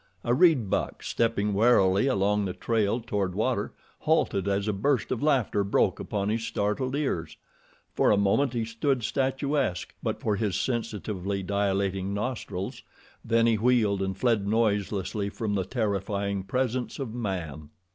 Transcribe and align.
A 0.23 0.33
reed 0.33 0.67
buck, 0.67 1.03
stepping 1.03 1.53
warily 1.53 2.07
along 2.07 2.45
the 2.45 2.53
trail 2.53 2.99
toward 3.01 3.35
water, 3.35 3.71
halted 3.99 4.47
as 4.47 4.67
a 4.67 4.73
burst 4.73 5.11
of 5.11 5.21
laughter 5.21 5.63
broke 5.63 5.99
upon 5.99 6.29
his 6.29 6.41
startled 6.43 6.95
ears. 6.95 7.37
For 7.93 8.09
a 8.09 8.17
moment 8.17 8.53
he 8.53 8.65
stood 8.65 9.03
statuesque 9.03 9.93
but 10.01 10.19
for 10.19 10.37
his 10.37 10.55
sensitively 10.59 11.43
dilating 11.43 12.15
nostrils; 12.15 12.81
then 13.23 13.45
he 13.45 13.59
wheeled 13.59 14.01
and 14.01 14.17
fled 14.17 14.47
noiselessly 14.47 15.29
from 15.29 15.53
the 15.53 15.65
terrifying 15.65 16.45
presence 16.45 16.97
of 16.97 17.13
man. 17.13 17.69